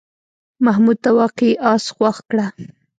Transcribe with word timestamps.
محمود 0.65 0.97
ته 1.03 1.09
واقعي 1.19 1.53
آس 1.73 1.83
خوښ 1.95 2.17
کړه. 2.29 2.45